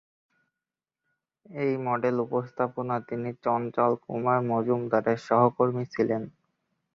[1.55, 6.23] এই মডেল উপস্থাপনা তিনি চঞ্চল কুমার মজুমদারের সহকর্মী ছিলেন।